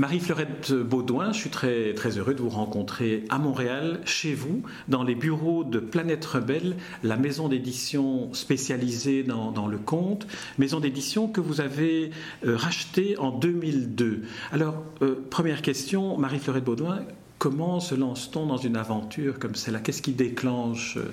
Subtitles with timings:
[0.00, 5.04] Marie-Fleurette Baudouin, je suis très, très heureux de vous rencontrer à Montréal, chez vous, dans
[5.04, 11.42] les bureaux de Planète Rebelle, la maison d'édition spécialisée dans, le conte, maison d'édition que
[11.42, 12.12] vous avez
[12.46, 14.22] euh, rachetée en 2002.
[14.52, 17.00] Alors, euh, première question, Marie-Fleurette Baudouin,
[17.38, 19.80] comment se lance-t-on dans une aventure comme celle-là?
[19.80, 21.12] Qu'est-ce qui déclenche euh,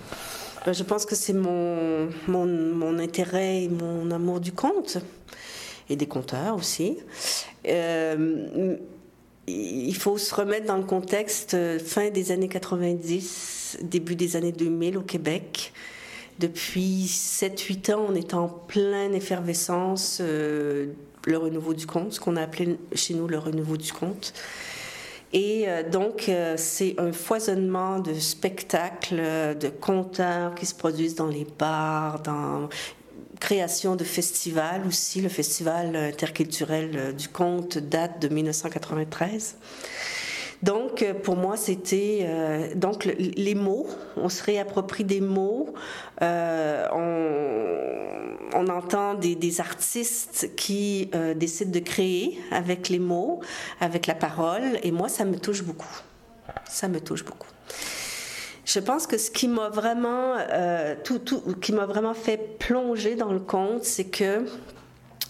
[0.65, 4.99] ben, Je pense que c'est mon, mon, mon intérêt et mon amour du conte
[5.89, 6.97] et des compteurs aussi.
[7.67, 8.75] Euh,
[9.47, 14.51] il faut se remettre dans le contexte euh, fin des années 90, début des années
[14.51, 15.71] 2000 au Québec.
[16.39, 20.87] Depuis 7-8 ans, on est en pleine effervescence, euh,
[21.25, 24.33] le renouveau du conte, ce qu'on a appelé chez nous le renouveau du conte.
[25.33, 29.21] Et donc, c'est un foisonnement de spectacles,
[29.59, 32.69] de conteurs qui se produisent dans les bars, dans
[33.39, 35.21] création de festivals aussi.
[35.21, 39.55] Le festival interculturel euh, du conte date de 1993.
[40.63, 43.87] Donc, euh, pour moi, c'était euh, donc les mots.
[44.15, 45.73] On se réapproprie des mots.
[46.21, 46.27] on,
[48.69, 53.39] entend des, artistes qui décident de créer avec les mots,
[53.79, 54.79] avec la parole.
[54.83, 56.01] Et moi, ça me touche beaucoup.
[56.69, 57.47] Ça me touche beaucoup.
[58.67, 63.15] Je pense que ce qui m'a vraiment, euh, tout, tout, qui m'a vraiment fait plonger
[63.15, 64.45] dans le conte, c'est que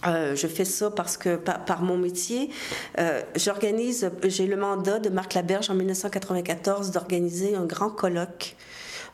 [0.08, 2.50] euh, je fais ça parce que par, mon métier,
[2.98, 8.56] euh, j'organise, j'ai le mandat de Marc Laberge en 1994 d'organiser un grand colloque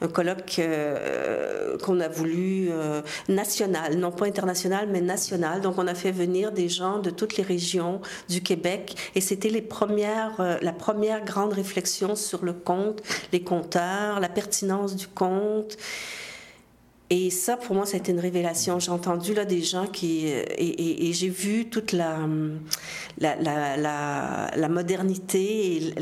[0.03, 5.61] un colloque euh, qu'on a voulu euh, national, non pas international, mais national.
[5.61, 9.49] Donc, on a fait venir des gens de toutes les régions du Québec et c'était
[9.49, 13.01] les premières, euh, la première grande réflexion sur le conte,
[13.31, 15.77] les compteurs, la pertinence du conte.
[17.15, 18.79] Et ça, pour moi, ça a été une révélation.
[18.79, 20.25] J'ai entendu là des gens qui...
[20.25, 22.17] Et, j'ai vu toute la,
[23.19, 25.93] la, la, la, modernité et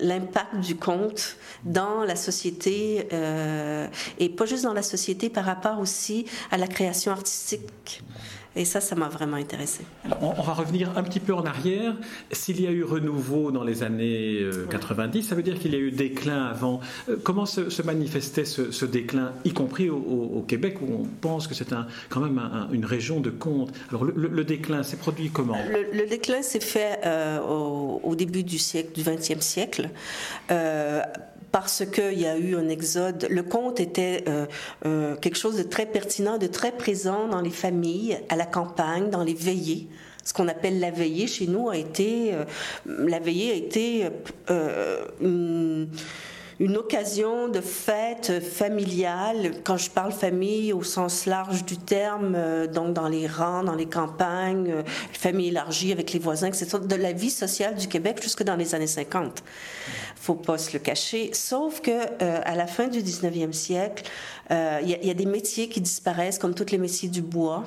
[0.00, 1.36] l'impact du conte
[1.66, 3.86] dans la société, euh,
[4.18, 8.02] et pas juste dans la société, par rapport aussi à la création artistique.
[8.56, 9.84] Et ça, ça m'a vraiment intéressé.
[10.20, 11.94] On, va revenir un petit peu en arrière.
[12.30, 15.76] S'il y a eu renouveau dans les années 90, euh, ça veut dire qu'il y
[15.76, 16.80] a eu déclin avant.
[17.08, 21.72] Euh, comment se, manifestait ce, déclin, y compris au, Québec, où on pense que c'est
[21.72, 22.40] un, quand même
[22.72, 23.72] une région de contes?
[23.88, 25.58] Alors, le, déclin s'est produit comment?
[25.92, 29.90] Le, déclin s'est fait euh, au, début du siècle, du XXe siècle
[31.54, 33.28] parce qu'il y a eu un exode.
[33.30, 34.46] Le conte était euh,
[34.86, 39.08] euh, quelque chose de très pertinent, de très présent dans les familles, à la campagne,
[39.08, 39.86] dans les veillées
[40.24, 42.46] ce qu'on appelle la veillée chez nous a été euh,
[42.86, 44.08] la veillée a été
[45.20, 45.86] une
[46.60, 49.52] une occasion de fête familiale.
[49.64, 53.74] Quand je parle famille au sens large du terme, euh, donc dans les rangs, dans
[53.74, 54.82] les campagnes, euh,
[55.12, 58.74] famille élargie avec les voisins, etc., de la vie sociale du Québec jusque dans les
[58.74, 59.42] années 50.
[60.16, 61.30] Faut pas se le cacher.
[61.32, 64.04] Sauf que euh, à la fin du 19e siècle,
[64.50, 67.64] il y, y, a des métiers qui disparaissent, comme tous les métiers du bois.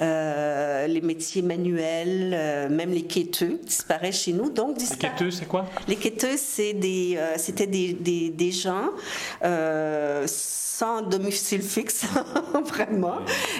[0.00, 4.48] Euh, les métiers manuels, euh, même les quêteux disparaissent chez nous.
[4.48, 5.66] Donc, les quêteux, c'est quoi?
[5.88, 6.36] Les quêteux,
[6.74, 8.90] des, euh, c'était des, des, des, gens
[10.26, 12.04] sans domicile fixe,
[12.66, 13.16] vraiment,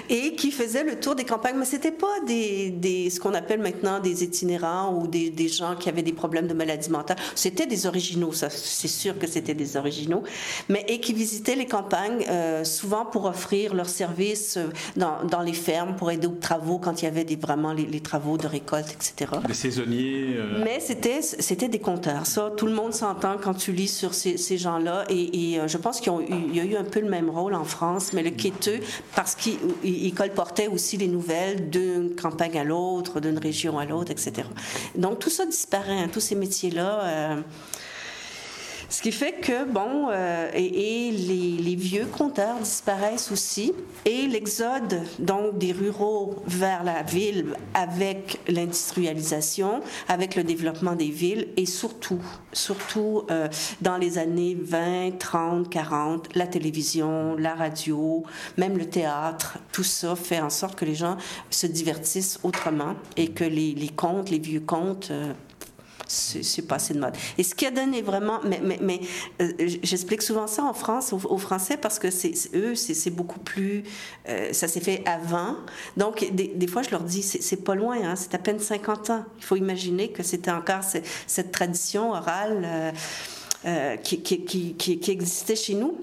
[0.09, 1.57] et qui faisaient le tour des campagnes.
[1.57, 5.75] Mais c'était pas des, des ce qu'on appelle maintenant des itinérants ou des, des, gens
[5.75, 7.17] qui avaient des problèmes de maladie mentale.
[7.35, 10.23] C'était des originaux, ça, c'est sûr que c'était des originaux,
[10.69, 12.25] mais et qui visitaient les campagnes
[12.63, 14.57] souvent pour offrir leurs services
[14.95, 18.37] dans, dans les fermes, pour aider travaux quand il y avait des, vraiment les, travaux
[18.37, 19.31] de récolte, etc.
[19.47, 20.35] Des saisonniers.
[20.37, 20.61] Euh.
[20.63, 22.25] Mais c'était c'était des compteurs.
[22.25, 25.05] Ça, tout le monde s'entend quand tu lis sur ces, ces gens-là.
[25.09, 26.13] Et, euh, je pense qu'il
[26.53, 28.79] y a eu un peu le même rôle en France, mais le quêteux,
[29.15, 34.47] parce qu'il colportait aussi les nouvelles d'une campagne à l'autre, d'une région à l'autre, etc.
[34.95, 37.03] Donc tout ça disparaît, hein, tous ces métiers-là.
[37.03, 37.41] Euh,
[38.89, 43.71] ce qui fait que, bon, euh, et, les, vieux compteurs disparaissent aussi,
[44.03, 51.49] et l'exode, donc, des ruraux vers la ville avec l'industrialisation, avec le développement des villes,
[51.55, 52.21] et surtout,
[52.51, 53.47] surtout euh,
[53.81, 58.23] dans les années 20, 30, 40, la télévision, la radio,
[58.57, 61.17] même le théâtre, tout ça fait en sorte que les gens
[61.51, 65.33] se divertissent autrement et que les, les contes, les vieux contes, euh,
[66.09, 67.15] c'est passé de mode.
[67.37, 69.01] Et ce qui a donné vraiment, mais,
[69.41, 69.51] euh,
[69.83, 73.83] j'explique souvent ça en France, aux, Français, parce que c'est eux, c'est beaucoup plus,
[74.27, 75.55] euh, ça s'est fait avant.
[75.97, 79.25] Donc, des, fois, je leur dis, c'est pas loin, hein, c'est à peine 50 ans.
[79.37, 82.93] Il faut imaginer que c'était encore cette tradition orale
[83.65, 85.97] euh, qui, existait chez nous.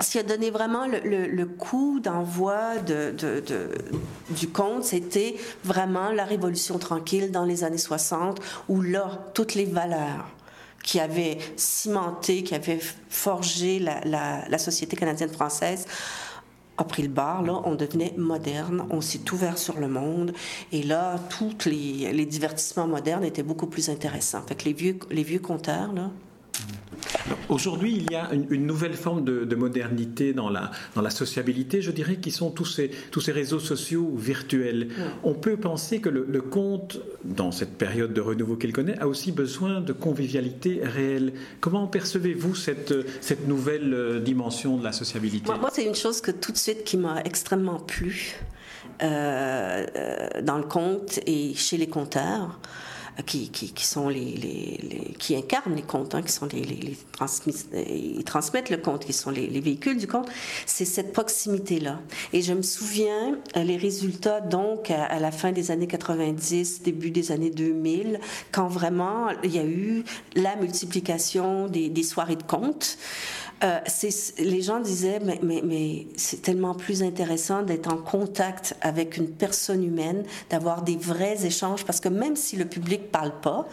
[0.00, 3.14] Ce qui a donné vraiment le, coup d'envoi de,
[4.30, 9.64] du conte, c'était vraiment la Révolution tranquille dans les années 60, où là, toutes les
[9.64, 10.28] valeurs
[10.82, 15.86] qui avaient cimenté, qui avaient forgé la, société canadienne-française,
[16.76, 20.32] a pris le bar, là, on devenait moderne, on s'est ouvert sur le monde,
[20.70, 24.42] et là, tous les, divertissements modernes étaient beaucoup plus intéressants.
[24.46, 26.10] Fait les vieux, les vieux compteurs, là,
[27.48, 31.90] Aujourd'hui, il y a une, nouvelle forme de, modernité dans la, dans la sociabilité, je
[31.90, 34.88] dirais, qui sont tous ces, tous ces réseaux sociaux virtuels.
[35.24, 39.32] On peut penser que le, conte, dans cette période de renouveau qu'il connaît, a aussi
[39.32, 41.32] besoin de convivialité réelle.
[41.60, 45.50] Comment percevez-vous cette, cette nouvelle euh, dimension de la sociabilité?
[45.60, 48.36] Moi, c'est une chose que tout de suite qui m'a extrêmement plu
[49.02, 52.58] euh, euh, dans le conte et chez les conteurs
[53.26, 56.96] qui, qui, qui sont les, les, qui incarnent les contes, hein, qui sont les, les,
[57.86, 60.28] ils transmettent le conte, qui sont les, véhicules du conte,
[60.66, 62.00] c'est cette proximité-là.
[62.32, 67.10] Et je me souviens euh, les résultats donc à, la fin des années 90, début
[67.10, 68.20] des années 2000,
[68.52, 70.04] quand vraiment il y a eu
[70.34, 72.98] la multiplication des, des soirées de contes.
[73.64, 73.80] Euh,
[74.38, 79.28] les gens disaient, mais, mais, mais c'est tellement plus intéressant d'être en contact avec une
[79.28, 83.66] personne humaine, d'avoir des vrais échanges, parce que même si le public parle pas,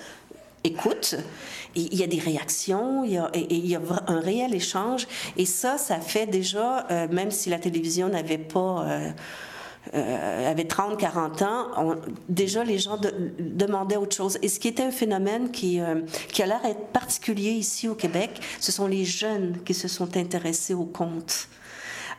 [0.64, 1.16] écoute,
[1.76, 6.26] il y a des réactions, il y a, un réel échange, et ça, ça fait
[6.26, 8.86] déjà, euh, même si la télévision n'avait pas...
[8.88, 9.12] Euh,
[9.94, 11.96] euh, avait 30, 40 ans,
[12.30, 13.00] déjà les gens
[13.40, 14.38] demandaient autre chose.
[14.42, 16.02] Et ce qui était un phénomène qui, euh,
[16.32, 20.18] qui a l'air être particulier ici au Québec, ce sont les jeunes qui se sont
[20.18, 21.48] intéressés au conte.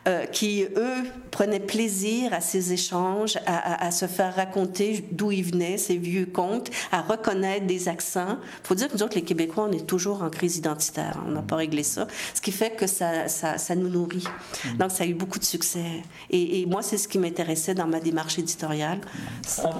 [0.07, 5.77] Euh, qui, eux, prenaient plaisir à ces échanges, à, se faire raconter d'où ils venaient,
[5.77, 8.37] ces vieux contes, à reconnaître des accents.
[8.63, 11.21] Il faut dire que nous autres, les Québécois, on est toujours en crise identitaire.
[11.27, 12.07] On n'a pas réglé ça.
[12.33, 14.23] Ce qui fait que ça, ça, nous nourrit.
[14.63, 14.77] Mm.
[14.77, 16.03] Donc, ça a eu beaucoup de succès.
[16.29, 19.01] Et, moi, c'est ce qui m'intéressait dans ma démarche éditoriale.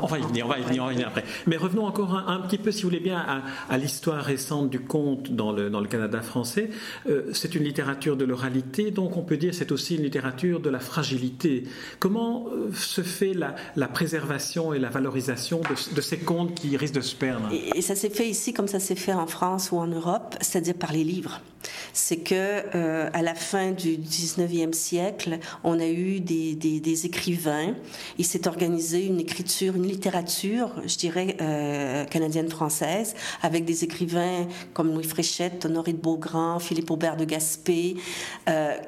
[0.02, 1.24] On, va y venir, on va y venir, on va y venir après.
[1.46, 5.32] Mais revenons encore un, petit peu, si vous voulez bien, à, l'histoire récente du conte
[5.32, 6.70] dans le, dans le Canada français.
[7.10, 10.70] Euh, c'est une littérature de l'oralité, donc on peut dire c'est aussi une littérature de
[10.70, 11.64] la fragilité.
[12.00, 15.62] Comment euh, se fait la, préservation et la valorisation
[15.96, 17.50] de, ces contes qui risquent de se perdre?
[17.52, 20.76] Et, ça s'est fait ici comme ça s'est fait en France ou en Europe, c'est-à-dire
[20.76, 21.42] par les livres.
[21.94, 27.76] C'est que euh, à la fin du 19e siècle, on a eu des, écrivains.
[28.18, 34.94] Il s'est organisé une écriture, une littérature, je dirais, euh, canadienne-française, avec des écrivains comme
[34.94, 37.96] Louis Fréchette, Honoré de Beaugrand, Philippe Aubert de Gaspé,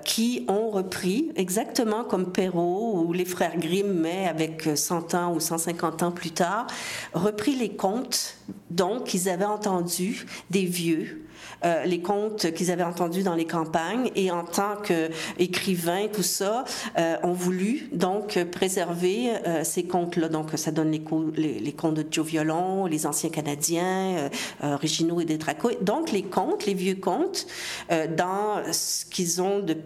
[0.05, 5.39] qui ont repris exactement comme Perrault ou les frères Grimm, mais avec 100 ans ou
[5.39, 6.67] 150 ans plus tard,
[7.13, 8.35] repris les contes,
[8.69, 11.28] donc, qu'ils avaient entendus des vieux,
[11.65, 16.63] euh, les contes qu'ils avaient entendus dans les campagnes et en tant qu'écrivains, tout ça,
[16.97, 20.29] euh, ont voulu donc préserver euh, ces contes-là.
[20.29, 24.29] Donc ça donne les, contes de Joe Violon, les anciens Canadiens,
[24.61, 25.39] originaux et des
[25.81, 27.47] Donc les contes, les vieux contes,
[27.89, 29.77] dans ce qu'ils ont de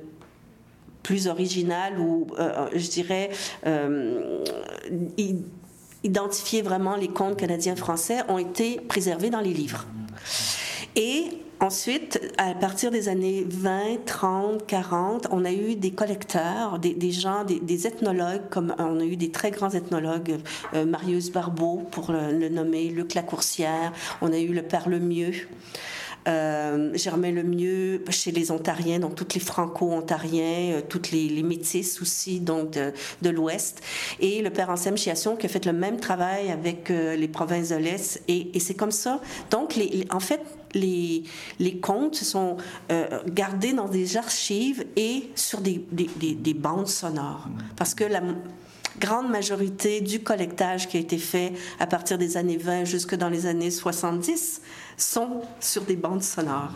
[1.01, 2.27] plus original ou,
[2.73, 3.29] je dirais,
[6.03, 9.85] identifier vraiment les contes canadiens-français ont été préservés dans les livres.
[10.95, 17.11] Et Ensuite, à partir des années 20, 30, 40, on a eu des collecteurs, des,
[17.11, 20.39] gens, des, ethnologues, comme on a eu des très grands ethnologues,
[20.73, 25.47] euh, Marius Barbeau, pour le, nommer, Luc Lacourcière, on a eu le Père Lemieux.
[26.27, 31.43] Euh, Germain Lemieux chez les Ontariens, donc toutes les Franco-Ontariens, euh, toutes les, les,
[32.01, 33.81] aussi donc de, l'Ouest,
[34.19, 37.69] et le père Anselme Chiasson qui a fait le même travail avec euh, les provinces
[37.69, 39.19] de l'Est, et, c'est comme ça.
[39.51, 39.77] Donc,
[40.09, 40.41] en fait,
[40.73, 41.23] les,
[41.59, 42.57] les contes sont
[42.91, 48.21] euh, gardés dans des archives et sur des, des bandes sonores, parce que la
[48.99, 53.29] grande majorité du collectage qui a été fait à partir des années 20 jusque dans
[53.29, 54.61] les années 70
[54.97, 56.73] sont sur des bandes sonores.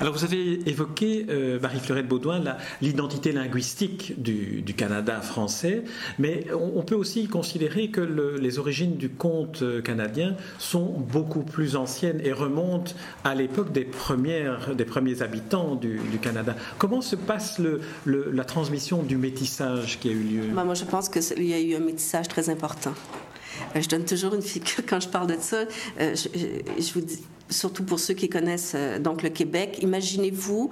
[0.00, 2.42] Alors vous avez évoqué, euh, Marie-Fleurette Baudouin,
[2.82, 5.84] l'identité linguistique du, Canada français,
[6.18, 12.20] mais on, peut aussi considérer que les origines du conte canadien sont beaucoup plus anciennes
[12.24, 16.56] et remontent à l'époque des, des premiers habitants du, Canada.
[16.78, 17.60] Comment se passe
[18.06, 20.42] la transmission du métissage qui a eu lieu?
[20.54, 22.94] Ben, Moi, je pense qu'il y a eu un métissage très important.
[23.76, 25.64] Euh, je donne toujours une figure quand je parle de ça.
[26.00, 27.22] Euh, je, vous dis,
[27.54, 30.70] surtout pour ceux qui connaissent euh, donc le Québec, imaginez-vous,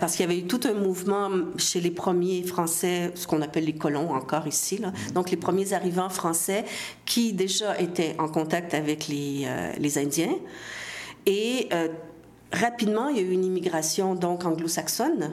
[0.00, 3.64] parce qu'il y avait eu tout un mouvement chez les premiers Français, ce qu'on appelle
[3.64, 6.64] les colons encore ici, là, donc les premiers arrivants français
[7.04, 9.46] qui déjà étaient en contact avec les,
[9.78, 10.34] les Indiens.
[11.26, 11.68] Et
[12.52, 15.32] rapidement, il y a eu une immigration donc anglo-saxonne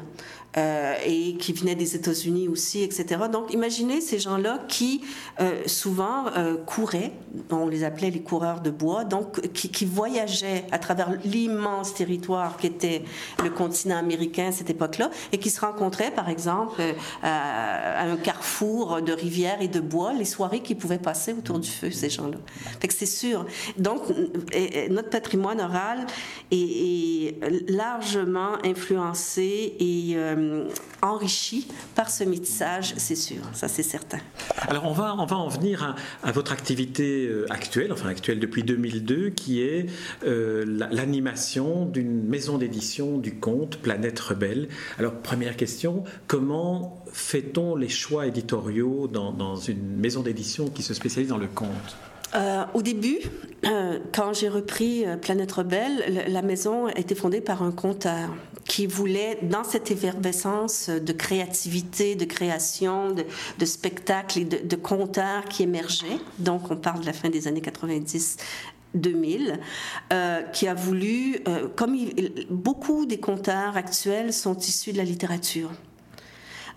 [0.58, 3.24] euh, et qui venaient des États-Unis aussi, etc.
[3.30, 5.02] Donc, imaginez ces gens-là qui
[5.42, 7.12] euh, souvent euh, couraient,
[7.52, 13.04] on les appelait les coureurs de bois, donc qui, voyageaient à travers l'immense territoire qu'était
[13.44, 16.82] le continent américain à cette époque-là et qui se rencontraient, par exemple,
[17.22, 21.60] à, à, un carrefour de rivières et de bois, les soirées qu'ils pouvaient passer autour
[21.60, 22.38] du feu, ces gens-là.
[22.80, 23.46] Fait que c'est sûr.
[23.78, 24.04] Donc,
[24.90, 26.06] notre patrimoine oral
[26.50, 30.16] est, est largement influencé et
[30.52, 30.70] euh,
[31.02, 34.20] enrichi par ce métissage, c'est sûr, ça c'est certain.
[34.68, 39.62] Alors on va, en venir à, votre activité euh, actuelle, enfin actuelle depuis 2002, qui
[39.62, 39.88] est
[40.25, 44.70] euh, l'animation d'une maison d'édition du conte Planète Rebelle.
[44.98, 51.30] Alors première question, comment fait-on les choix éditoriaux dans une maison d'édition qui se spécialise
[51.30, 51.96] dans le conte?
[52.34, 53.20] Euh, au début,
[54.13, 58.29] quand j'ai repris euh, Planète Rebelle, la maison a été fondée par un conteur
[58.65, 63.24] qui voulait, dans cette effervescence de créativité, de création, de,
[63.60, 64.77] de spectacles et de, de
[65.50, 68.38] qui émergeaient, donc on parle de la fin des années 90,
[68.96, 69.60] 2000,
[70.12, 71.44] euh, qui a voulu,
[71.75, 71.96] comme
[72.50, 75.70] beaucoup des conteurs actuels sont issus de la littérature,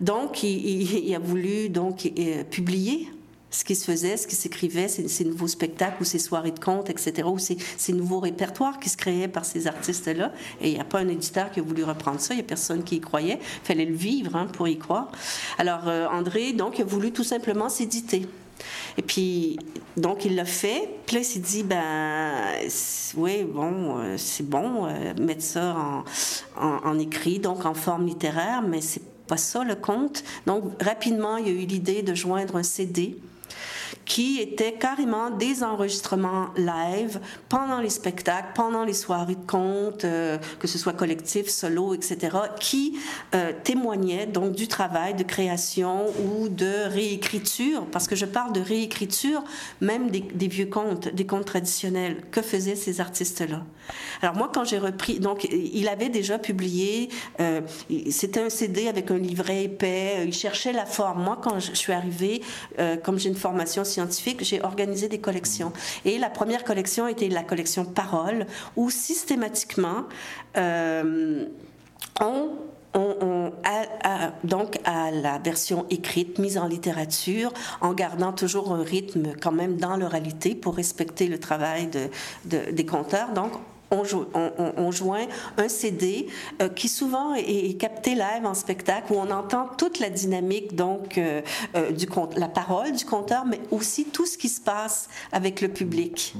[0.00, 2.12] donc il, il, il a voulu donc
[2.50, 3.08] publier
[3.50, 6.90] ce qui se faisait, ce qui s'écrivait, ces, nouveaux spectacles ou ces soirées de contes,
[6.90, 10.32] etc., ou ces, nouveaux répertoires qui se créaient par ces artistes-là.
[10.60, 12.46] Et il n'y a pas un éditeur qui a voulu reprendre ça, il n'y a
[12.46, 13.38] personne qui y croyait.
[13.40, 15.10] Il fallait le vivre hein, pour y croire.
[15.56, 18.26] Alors, euh, André, donc, a voulu tout simplement s'éditer.
[18.98, 19.58] Et puis,
[19.96, 20.90] donc, il l'a fait.
[21.06, 22.32] Puis il s'est dit, ben,
[23.16, 26.04] oui, bon, euh, c'est bon, euh, mettre ça
[26.56, 30.24] en, en, écrit, donc en forme littéraire, mais c'est pas ça le conte.
[30.46, 33.16] Donc, rapidement, il y a eu l'idée de joindre un CD
[34.04, 40.38] qui étaient carrément des enregistrements live pendant les spectacles, pendant les soirées de contes, euh,
[40.58, 42.98] que ce soit collectif, solo, etc., qui
[43.34, 48.60] euh, témoignaient donc du travail de création ou de réécriture, parce que je parle de
[48.60, 49.42] réécriture
[49.80, 52.22] même des, vieux contes, des contes traditionnels.
[52.30, 53.62] Que faisaient ces artistes-là?
[54.22, 57.08] Alors moi, quand j'ai repris, donc il avait déjà publié,
[57.40, 57.60] euh,
[58.10, 61.22] c'était un CD avec un livret épais, il cherchait la forme.
[61.22, 62.42] Moi, quand je suis arrivée,
[63.02, 65.72] comme j'ai une formation scientifique, j'ai organisé des collections.
[66.04, 70.04] Et la première collection était la collection Parole, où systématiquement,
[70.56, 71.46] euh,
[72.20, 72.50] on
[72.94, 73.52] on,
[74.44, 79.76] donc à la version écrite, mise en littérature, en gardant toujours un rythme quand même
[79.76, 82.08] dans l'oralité pour respecter le travail de,
[82.46, 83.32] de, des conteurs.
[83.32, 83.52] Donc,
[83.90, 85.26] on, joint
[85.56, 86.26] un CD
[86.60, 91.18] euh, qui souvent est, capté live en spectacle où on entend toute la dynamique donc
[91.18, 91.42] euh,
[91.74, 91.90] euh,
[92.36, 96.34] la parole du conteur, mais aussi tout ce qui se passe avec le public.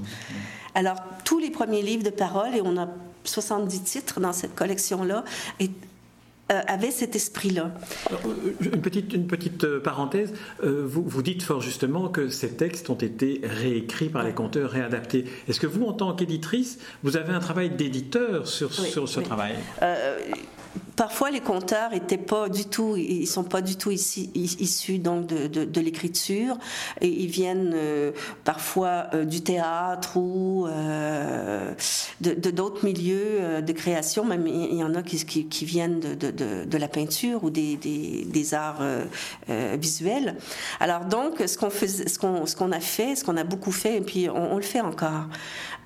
[0.75, 2.88] Alors tous les premiers livres de parole et on a
[3.25, 5.25] 70 titres dans cette collection là
[6.49, 7.73] avait cet esprit-là.
[8.12, 8.17] Euh,
[8.61, 12.95] une petite, une petite euh, parenthèse, vous, vous dites fort justement que ces textes ont
[12.95, 15.25] été réécrits par les conteurs, réadaptés.
[15.49, 19.21] Est-ce que vous, en tant qu'éditrice, vous avez un travail d'éditeur sur, oui, sur ce
[19.21, 19.25] oui.
[19.26, 19.55] travail?
[19.83, 20.19] euh,
[20.96, 25.80] parfois les conteurs étaient pas du tout, ils sont pas du tout issus donc de,
[25.80, 26.56] l'écriture
[27.00, 28.12] ils viennent euh,
[28.44, 31.72] parfois euh, du théâtre ou euh,
[32.20, 34.25] de d'autres milieux de création.
[34.25, 38.82] Même il y en a qui, viennent de, la peinture ou des, arts
[39.48, 40.37] visuels.
[40.80, 41.68] Alors donc ce qu'on
[42.72, 45.26] a fait, ce qu'on a beaucoup fait et puis on le fait encore,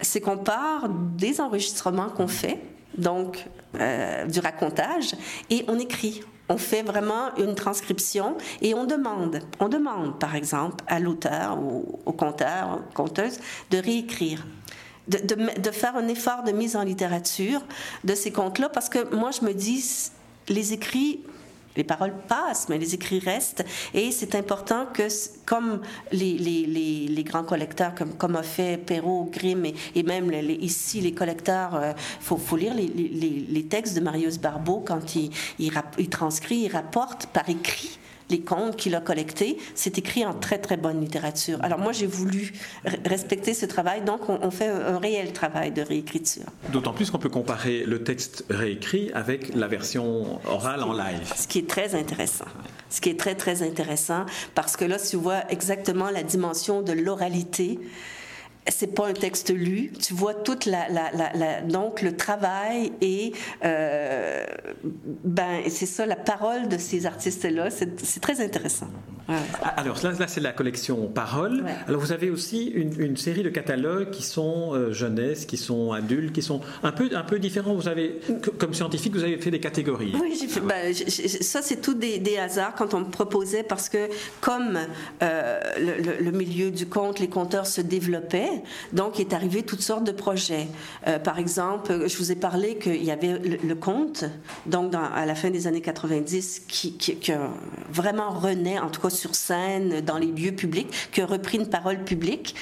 [0.00, 2.60] c'est qu'on part des enregistrements qu'on fait
[2.96, 3.46] donc
[3.78, 5.14] euh, du racontage,
[5.50, 6.22] et on écrit.
[6.49, 12.00] On fait vraiment une transcription et on demande, on demande par exemple à l'auteur ou
[12.04, 13.38] au conteur, conteuse
[13.70, 14.44] de réécrire.
[15.08, 17.61] De, de, de, faire un effort de mise en littérature
[18.04, 20.11] de ces contes-là, parce que moi, je me dis,
[20.49, 21.25] les écrits
[21.76, 23.64] les paroles passent, mais les écrits restent.
[23.94, 25.08] Et c'est important que,
[25.46, 25.80] comme
[26.12, 31.92] les, grands collecteurs, comme, a fait Perrault, Grimm et, même ici les collecteurs, il euh,
[32.20, 37.98] faut, lire les, textes de Marius Barbeau quand il, il transcrit, il rapporte par écrit
[38.32, 41.58] les contes qu'il a collectés, c'est écrit en très très bonne littérature.
[41.62, 42.52] Alors moi j'ai voulu
[43.04, 46.46] respecter ce travail, donc on, on, fait un réel travail de réécriture.
[46.72, 51.32] D'autant plus qu'on peut comparer le texte réécrit avec la version orale en live.
[51.36, 52.46] Ce qui est très intéressant.
[52.90, 56.92] Ce qui est très très intéressant parce que là tu vois exactement la dimension de
[56.92, 57.78] l'oralité
[58.69, 59.92] c'est pas un texte lu.
[60.00, 63.33] Tu vois toute la, la, la, la donc le travail et
[63.64, 64.45] euh,
[65.25, 67.69] ben c'est ça la parole de ces artistes là.
[67.71, 68.88] C'est très intéressant.
[69.76, 71.64] Alors là, là c'est la collection Parole.
[71.87, 76.33] Alors vous avez aussi une, série de catalogues qui sont euh, jeunesse, qui sont adultes,
[76.33, 77.75] qui sont un peu, un peu différents.
[77.75, 78.21] Vous avez,
[78.59, 80.14] comme scientifique, vous avez fait des catégories.
[80.21, 84.09] Oui, fait, ben, ça c'est tout des, hasards quand on me proposait parce que
[84.40, 84.78] comme
[85.23, 85.61] euh,
[86.21, 88.51] le, milieu du conte, les conteurs se développaient,
[88.92, 90.68] donc il est arrivé toutes sortes de projets.
[91.06, 94.25] Euh, par exemple, je vous ai parlé qu'il y avait le, conte,
[94.66, 96.97] donc à la fin des années 90, qui,
[97.90, 101.68] vraiment renaît, en tout cas sur scène, dans les lieux publics, qui a repris une
[101.68, 102.54] parole publique.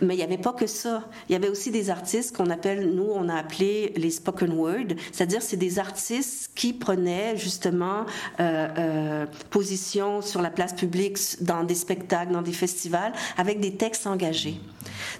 [0.00, 1.04] Mais il n'y avait pas que ça.
[1.28, 4.94] Il y avait aussi des artistes qu'on appelle, nous, on a appelé les spoken word,
[5.12, 8.04] c'est-à-dire c'est des artistes qui prenaient justement
[8.40, 13.76] euh, euh, position sur la place publique, dans des spectacles, dans des festivals, avec des
[13.76, 14.60] textes engagés.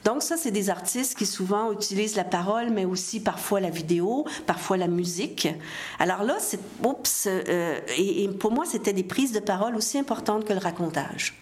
[0.04, 4.26] Donc ça, c'est des artistes qui souvent utilisent la parole, mais aussi parfois la vidéo,
[4.46, 5.48] parfois la musique.
[5.98, 9.98] Alors là, c'est oups, euh, et, et, pour moi, c'était des prises de parole aussi
[9.98, 11.34] importantes que le racontage.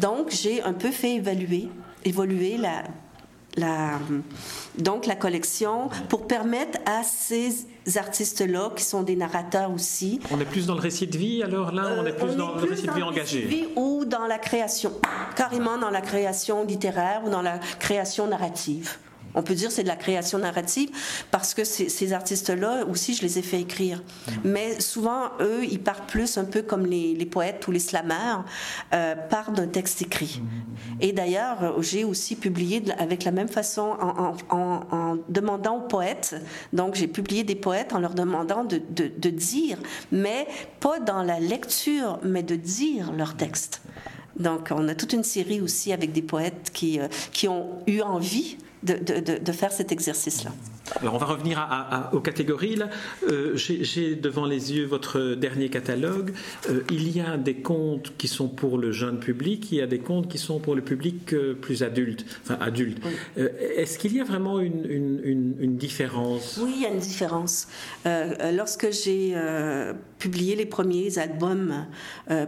[0.00, 1.68] Donc j'ai un peu fait évaluer,
[2.04, 2.84] évoluer la
[3.56, 3.98] la,
[4.78, 10.20] donc la collection pour permettre à ces artistes-là, qui sont des narrateurs aussi.
[10.30, 12.54] On est plus dans le récit de vie, alors là, on est plus euh, dans
[12.56, 13.40] le récit de vie engagé.
[13.42, 14.92] Vie ou dans la création,
[15.36, 18.98] carrément dans la création littéraire ou dans la création narrative.
[19.36, 20.90] On peut dire c'est de la création narrative
[21.30, 23.98] parce que ces, artistes-là aussi, je les ai fait écrire.
[23.98, 24.32] Mm.
[24.44, 28.44] Mais souvent, eux, ils partent plus un peu comme les, poètes ou les slameurs,
[28.94, 30.40] euh, partent d'un texte écrit.
[30.40, 31.02] Mm.
[31.02, 33.96] Et d'ailleurs, j'ai aussi publié avec la même façon
[34.50, 36.36] en, demandant aux poètes,
[36.72, 39.78] donc j'ai publié des poètes en leur demandant de, de dire,
[40.10, 40.46] mais
[40.80, 43.82] pas dans la lecture, mais de dire leur texte.
[44.38, 48.00] Donc, on a toute une série aussi avec des poètes qui, euh, qui ont eu
[48.00, 50.52] envie de, faire cet exercice-là.
[51.00, 51.66] Alors on va revenir
[52.12, 52.76] aux catégories.
[52.76, 52.88] Là.
[53.28, 56.32] Euh, j'ai devant les yeux votre dernier catalogue.
[56.70, 59.86] Euh, il y a des contes qui sont pour le jeune public, il y a
[59.86, 62.24] des contes qui sont pour le public euh, plus adulte.
[62.42, 62.98] Enfin, adulte.
[63.36, 66.58] Est-ce qu'il y a vraiment une, différence?
[66.62, 67.68] Oui, il y a une différence.
[68.04, 69.34] lorsque j'ai
[70.18, 71.86] publié les premiers albums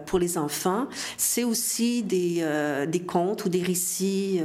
[0.07, 2.45] pour les enfants, c'est aussi des,
[2.89, 4.41] des contes ou des récits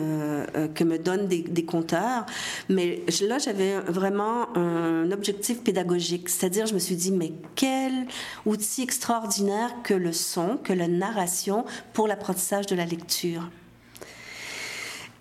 [0.76, 2.26] que me donnent des, des conteurs.
[2.70, 6.30] Mais là, j'avais vraiment un objectif pédagogique.
[6.30, 8.08] C'est-à-dire, je me suis dit, mais quel
[8.46, 13.50] outil extraordinaire que le son, que la narration pour l'apprentissage de la lecture.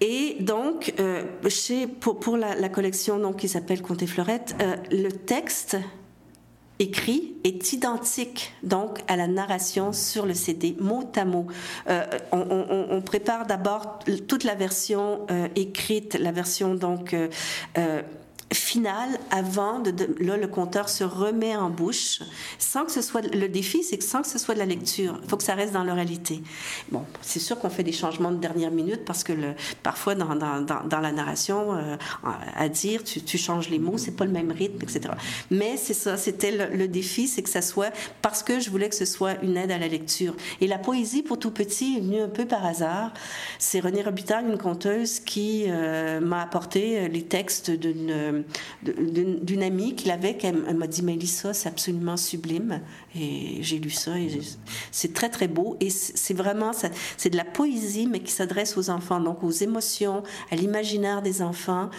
[0.01, 1.25] Et donc, euh,
[2.01, 5.77] pour, la, collection donc, qui s'appelle Conte et Fleurette, euh, le texte
[6.78, 11.46] écrit est identique donc à la narration sur le CD, mot à mot.
[11.88, 17.14] Euh, on, prépare d'abord toute la version écrite, la version donc
[18.53, 22.21] finale avant de, là le compteur se remet en bouche.
[22.59, 25.21] Sans que ce soit le défi c'est que sans que ce soit de la lecture
[25.29, 26.43] faut que ça reste dans l'oralité.
[26.91, 30.35] Bon c'est sûr qu'on fait des changements de dernière minute parce que le, parfois dans,
[30.35, 31.97] dans, dans, la narration euh,
[32.57, 35.15] à dire tu, tu, changes les mots c'est pas le même rythme etc
[35.51, 38.95] mais c'est ça c'était le, défi c'est que ça soit parce que je voulais que
[38.95, 40.35] ce soit une aide à la lecture.
[40.61, 43.12] Et la poésie pour tout petit est venue un peu par hasard.
[43.59, 48.41] C'est Renée Robitaille une conteuse qui euh, m'a apporté les textes d'une
[48.83, 52.81] d'une amie qu'il avait, elle m'a dit, Mélissa, c'est absolument sublime.
[53.14, 54.28] Et j'ai lu ça et
[54.90, 55.76] c'est très, très beau.
[55.81, 56.72] Et c'est vraiment,
[57.16, 61.42] c'est de la poésie, mais qui s'adresse aux enfants, donc aux émotions, à l'imaginaire des
[61.42, 61.90] enfants.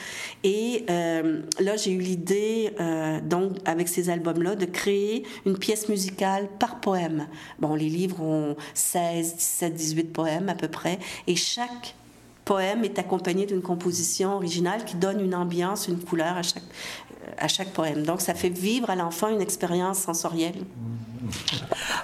[0.43, 5.89] Et euh, là, j'ai eu l'idée, euh, donc, avec ces albums-là, de créer une pièce
[5.89, 7.27] musicale par poème.
[7.59, 10.99] Bon, les livres ont 16, 17, 18 poèmes à peu près.
[11.27, 11.95] Et chaque
[12.45, 18.03] poème est accompagné d'une composition originale qui donne une ambiance, une couleur à chaque, poème.
[18.03, 20.65] Donc ça fait vivre à l'enfant une expérience sensorielle.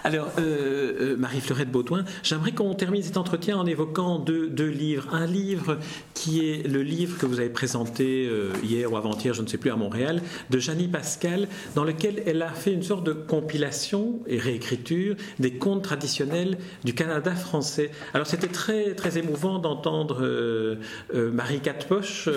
[0.03, 5.07] Alors, euh, euh, Marie-Fleurette Baudouin, j'aimerais qu'on termine cet entretien en évoquant deux, deux, livres.
[5.11, 5.77] Un livre
[6.13, 9.57] qui est le livre que vous avez présenté euh, hier ou avant-hier, je ne sais
[9.57, 14.19] plus, à Montréal, de Janie Pascal, dans lequel elle a fait une sorte de compilation
[14.27, 17.91] et réécriture des contes traditionnels du Canada français.
[18.13, 20.77] Alors, c'était très, très émouvant d'entendre
[21.13, 22.29] Marie Catpoche,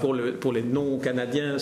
[0.00, 1.56] pour, le, pour les non-canadiens,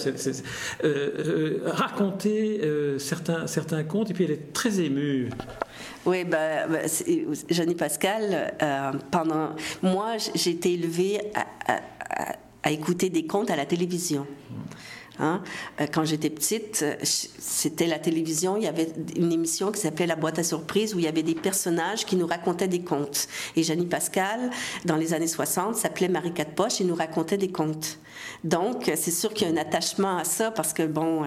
[1.64, 2.60] raconter
[2.98, 5.31] certains, certains contes, et puis elle est très émue.
[6.04, 6.66] Oui, bah,
[7.78, 9.50] Pascal, euh, pendant.
[9.82, 14.26] Moi, j'ai été élevée à, écouter des contes à la télévision.
[15.18, 15.42] Hein.
[15.80, 20.06] Euh, quand j'étais petite, euh, c'était la télévision, il y avait une émission qui s'appelait
[20.06, 23.28] La boîte à surprise où il y avait des personnages qui nous racontaient des contes.
[23.56, 24.50] Et Janie Pascal,
[24.84, 27.98] dans les années 60, s'appelait Marie Quatre Poches et nous racontait des contes.
[28.44, 31.26] Donc, c'est sûr qu'il y a un attachement à ça parce que bon, euh,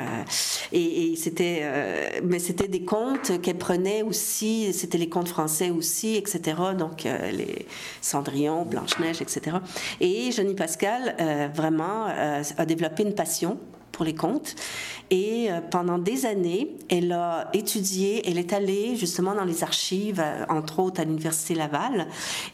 [0.71, 6.57] et, c'était, mais c'était des contes qu'elle prenait aussi, c'était les contes français aussi, etc.
[6.77, 7.65] Donc, les
[8.01, 9.57] Cendrillon, Blanche-Neige, etc.
[9.99, 11.15] Et Janie Pascal,
[11.53, 13.57] vraiment, a développé une passion
[13.95, 14.55] pour les contes.
[15.09, 20.19] Et euh, pendant des années, elle a étudié, elle est allée justement dans les archives,
[20.19, 22.07] euh, entre autres à l'Université Laval,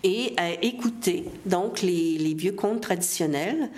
[0.03, 3.71] et a écouté donc les, les vieux contes traditionnels.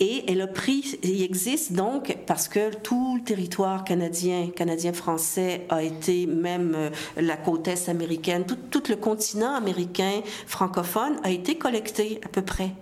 [0.00, 5.84] Et elle a pris, il existe donc, parce que tout le territoire canadien, canadien-français a
[5.84, 11.56] été, même euh, la côte est américaine, tout, tout, le continent américain francophone a été
[11.56, 12.72] collecté à peu près.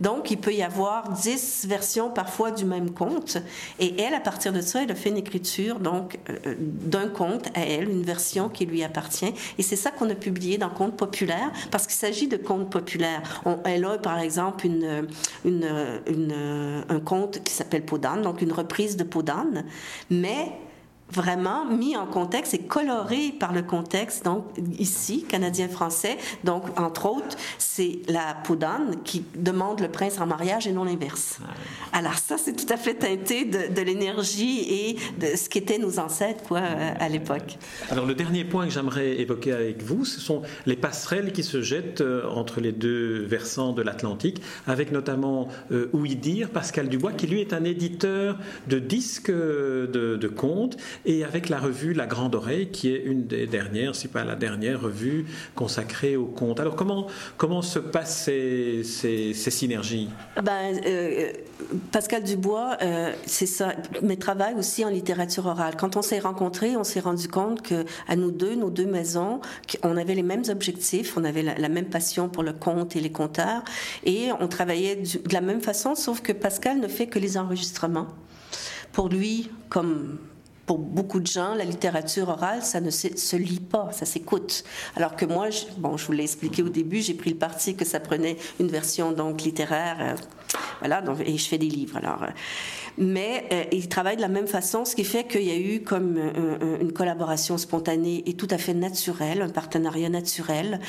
[0.00, 3.38] Donc, il peut y avoir dix versions parfois du même conte.
[3.78, 7.08] Et elle, à partir de ça, elle a fait une écriture, donc, euh, euh, d'un
[7.08, 9.32] conte à elle, une version qui lui appartient.
[9.58, 13.42] Et c'est ça qu'on a publié dans Conte populaire, parce qu'il s'agit de contes populaires.
[13.64, 15.06] elle a, par exemple, une
[16.88, 19.64] un conte qui s'appelle Podane, donc une reprise de Podane,
[20.10, 20.52] mais
[21.10, 24.46] vraiment mis en contexte et coloré par le contexte, donc
[24.78, 26.16] ici, canadien-français.
[26.44, 31.38] Donc, entre autres, c'est la Poudane qui demande le prince en mariage et non l'inverse.
[31.92, 36.42] Alors ça, c'est tout à fait teinté de, l'énergie et de ce qu'étaient nos ancêtres
[36.44, 37.58] quoi, à l'époque.
[37.90, 41.60] Alors, le dernier point que j'aimerais évoquer avec vous, ce sont les passerelles qui se
[41.62, 47.26] jettent euh, entre les deux versants de l'Atlantique, avec notamment euh, Ouidir, Pascal Dubois, qui
[47.26, 48.38] lui est un éditeur
[48.68, 53.02] de disques euh, de, de contes et avec la revue La Grande Oreille, qui est
[53.04, 56.60] une des dernières, si pas la dernière revue consacrée au conte.
[56.60, 60.08] Alors comment, comment se passent ces, ces, synergies?
[60.42, 61.32] Ben, euh,
[61.92, 65.74] Pascal Dubois, euh, c'est ça, mais travaille aussi en littérature orale.
[65.78, 69.40] Quand on s'est rencontrés, on s'est rendu compte que à nous deux, nos deux maisons,
[69.82, 73.12] on avait les mêmes objectifs, on avait la, même passion pour le conte et les
[73.12, 73.62] conteurs,
[74.04, 78.08] et on travaillait de la même façon, sauf que Pascal ne fait que les enregistrements.
[78.92, 80.18] Pour lui, comme
[80.66, 84.64] pour beaucoup de gens, la littérature orale, ça ne se, lit pas, ça s'écoute.
[84.96, 87.74] Alors que moi, je, bon, je vous l'ai expliqué au début, j'ai pris le parti
[87.76, 90.14] que ça prenait une version donc littéraire, euh,
[90.80, 91.98] voilà, et je fais des livres.
[91.98, 92.28] Alors, euh,
[92.98, 95.82] mais euh, ils travaillent de la même façon, ce qui fait qu'il y a eu
[95.82, 96.18] comme
[96.80, 100.80] une collaboration spontanée et tout à fait naturelle, un partenariat naturel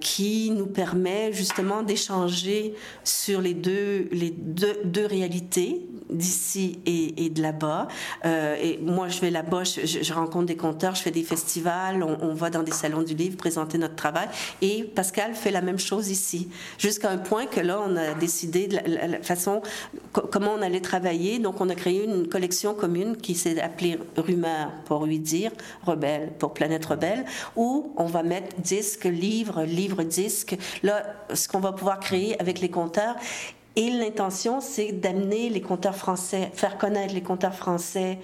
[0.00, 7.42] qui nous permet justement d'échanger sur les deux les deux, deux réalités d'ici et, de
[7.42, 7.88] là-bas.
[8.24, 12.34] Euh, et moi, je vais là-bas, je, rencontre des conteurs, je fais des festivals, on,
[12.34, 14.28] va dans des salons du livre présenter notre travail.
[14.62, 16.48] Et Pascal fait la même chose ici.
[16.78, 19.62] Jusqu'à un point que là, on a décidé de la, façon,
[20.12, 20.80] comment on allait
[21.40, 25.50] Donc, on a créé une collection commune qui s'est appelée Rumeur pour lui dire,
[25.84, 27.24] Rebelle pour Planète Rebelle,
[27.56, 30.56] où on va mettre disque, livre, livre, disque.
[30.82, 31.02] Là,
[31.34, 33.16] ce qu'on va pouvoir créer avec les conteurs
[33.76, 38.18] et l'intention, c'est d'amener les compteurs français, faire connaître les compteurs français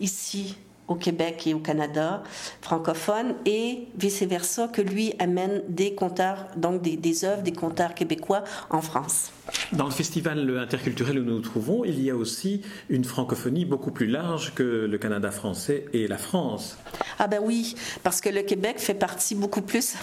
[0.00, 0.56] ici
[0.88, 2.22] au Québec et au Canada
[2.60, 8.44] francophones et vice-versa que lui amène des compteurs, donc des, des œuvres des compteurs québécois
[8.70, 9.30] en France.
[9.72, 13.90] Dans le festival interculturel où nous nous trouvons, il y a aussi une francophonie beaucoup
[13.90, 16.76] plus large que le Canada français et la France.
[17.18, 19.94] Ah ben oui, parce que le Québec fait partie beaucoup plus.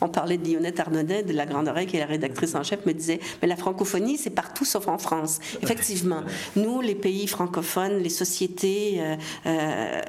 [0.00, 2.84] On parlait de Lionette Arnonnet de La Grande Oreille, qui est la rédactrice en chef,
[2.86, 5.40] me disait, mais la francophonie, c'est partout sauf en France.
[5.62, 6.22] Effectivement,
[6.56, 10.00] nous, les pays francophones, les sociétés euh, euh,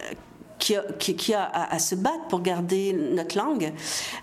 [0.59, 0.75] qui
[1.15, 3.73] qui, a à, se battre pour garder notre langue,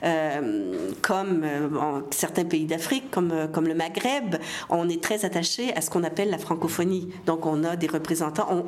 [0.04, 4.36] euh, comme euh, certains pays d'Afrique, comme, comme le Maghreb,
[4.68, 7.08] on est très attaché à ce qu'on appelle la francophonie.
[7.24, 8.64] Donc on a des représentants,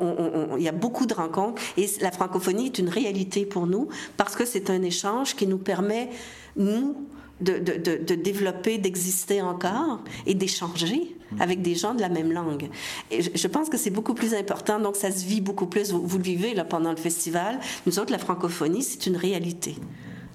[0.57, 4.35] il y a beaucoup de rencontres, et la francophonie est une réalité pour nous parce
[4.35, 6.09] que c'est un échange qui nous permet,
[6.55, 7.07] nous,
[7.41, 12.69] de, de, de, développer, d'exister encore et d'échanger avec des gens de la même langue.
[13.11, 15.91] Et je, pense que c'est beaucoup plus important, donc ça se vit beaucoup plus.
[15.91, 17.59] Vous, vous le vivez là pendant le festival.
[17.85, 19.75] Nous autres, la francophonie, c'est une réalité.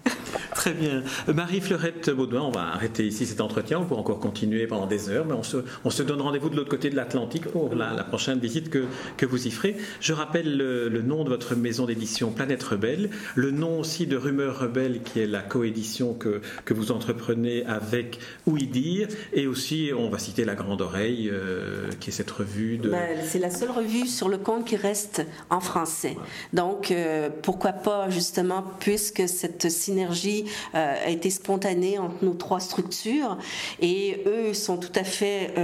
[0.54, 1.02] Très bien.
[1.32, 3.80] Marie-Fleurette Baudouin, on va arrêter ici cet entretien.
[3.80, 6.56] On pourra encore continuer pendant des heures, mais on se, on se donne rendez-vous de
[6.56, 8.84] l'autre côté de l'Atlantique pour la, prochaine visite que,
[9.16, 9.76] que vous y ferez.
[10.00, 14.58] Je rappelle le, nom de votre maison d'édition Planète Rebelle, le nom aussi de Rumeur
[14.58, 20.18] Rebelle, qui est la coédition que, que vous entreprenez avec Ouidir, et aussi, on va
[20.18, 22.90] citer La Grande Oreille, euh, qui est cette revue de...
[22.90, 26.16] Ben, c'est la seule revue sur le compte qui reste en français.
[26.52, 32.60] Donc, euh, pourquoi pas, justement, puisque cette cinéma synergie a été spontanée entre nos trois
[32.60, 33.38] structures
[33.80, 35.54] et eux sont tout à fait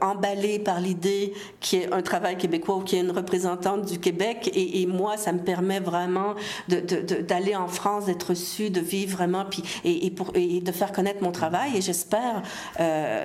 [0.00, 3.86] emballés par l'idée qu'il y ait un travail québécois ou qu'il y ait une représentante
[3.86, 6.34] du Québec et, moi, ça me permet vraiment
[6.68, 11.22] d'aller en France, d'être reçue, de vivre vraiment puis, et, pour, et de faire connaître
[11.22, 12.42] mon travail et j'espère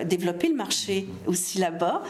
[0.06, 2.04] développer le marché aussi là-bas.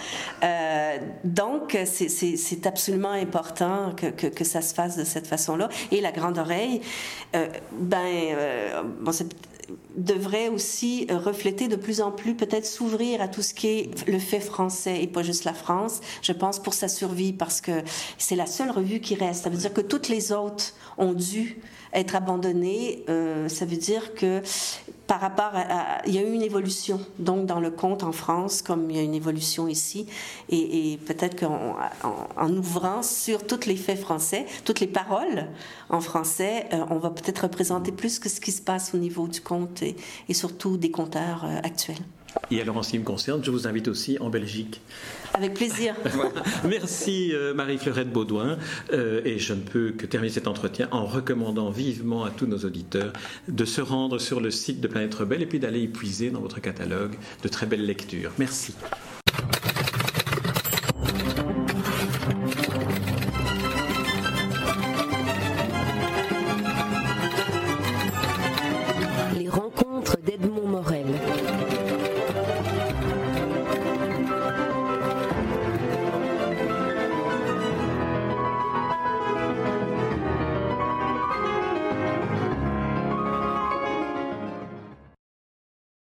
[1.23, 5.69] donc, c'est absolument important que, que, ça se fasse de cette façon-là.
[5.91, 6.81] Et la grande oreille,
[7.35, 9.11] euh, ben, euh, bon,
[9.95, 14.19] devrait aussi refléter de plus en plus, peut-être s'ouvrir à tout ce qui est le
[14.19, 17.83] fait français et pas juste la France, je pense, pour sa survie, parce que
[18.17, 19.43] c'est la seule revue qui reste.
[19.43, 21.61] Ça veut dire que toutes les autres ont dû
[21.95, 23.03] être abandonnées.
[23.09, 24.41] Euh, ça veut dire que
[25.07, 28.61] par rapport à, Il y a eu une évolution, donc, dans le conte en France,
[28.61, 30.07] comme il y a une évolution ici.
[30.49, 31.75] Et, peut-être qu'en
[32.37, 35.47] en, ouvrant sur tous les faits français, toutes les paroles
[35.89, 39.27] en français, euh, on va peut-être représenter plus que ce qui se passe au niveau
[39.27, 39.95] du conte et,
[40.33, 42.03] surtout des conteurs euh, actuels.
[42.51, 44.81] Et alors, en ce qui me concerne, je vous invite aussi en Belgique.
[45.33, 45.95] Avec plaisir.
[46.63, 48.57] Merci euh, Marie-Fleurette Baudouin.
[48.93, 52.59] Euh, et je ne peux que terminer cet entretien en recommandant vivement à tous nos
[52.59, 53.13] auditeurs
[53.47, 56.41] de se rendre sur le site de Planète Rebelle et puis d'aller y puiser dans
[56.41, 58.31] votre catalogue de très belles lectures.
[58.37, 58.73] Merci.